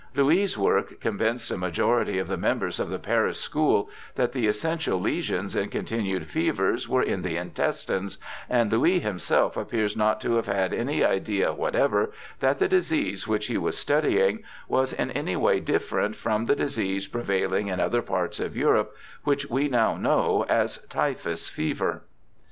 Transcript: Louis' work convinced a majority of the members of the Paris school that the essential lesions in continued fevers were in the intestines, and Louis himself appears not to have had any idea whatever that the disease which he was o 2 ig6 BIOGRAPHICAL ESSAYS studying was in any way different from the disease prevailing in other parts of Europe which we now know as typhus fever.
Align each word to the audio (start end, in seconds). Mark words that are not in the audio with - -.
Louis' 0.15 0.57
work 0.57 0.99
convinced 0.99 1.51
a 1.51 1.57
majority 1.59 2.17
of 2.17 2.27
the 2.27 2.35
members 2.35 2.79
of 2.79 2.89
the 2.89 2.97
Paris 2.97 3.39
school 3.39 3.87
that 4.15 4.31
the 4.31 4.47
essential 4.47 4.99
lesions 4.99 5.55
in 5.55 5.69
continued 5.69 6.25
fevers 6.27 6.89
were 6.89 7.03
in 7.03 7.21
the 7.21 7.37
intestines, 7.37 8.17
and 8.49 8.71
Louis 8.71 8.99
himself 9.01 9.55
appears 9.55 9.95
not 9.95 10.19
to 10.21 10.37
have 10.37 10.47
had 10.47 10.73
any 10.73 11.05
idea 11.05 11.53
whatever 11.53 12.11
that 12.39 12.57
the 12.57 12.67
disease 12.67 13.27
which 13.27 13.45
he 13.45 13.59
was 13.59 13.75
o 13.75 13.77
2 13.77 13.77
ig6 13.77 13.87
BIOGRAPHICAL 13.87 14.07
ESSAYS 14.07 14.35
studying 14.39 14.43
was 14.67 14.93
in 14.93 15.11
any 15.11 15.35
way 15.35 15.59
different 15.59 16.15
from 16.15 16.45
the 16.47 16.55
disease 16.55 17.07
prevailing 17.07 17.67
in 17.67 17.79
other 17.79 18.01
parts 18.01 18.39
of 18.39 18.57
Europe 18.57 18.95
which 19.23 19.51
we 19.51 19.67
now 19.67 19.95
know 19.95 20.47
as 20.49 20.79
typhus 20.89 21.47
fever. 21.47 22.01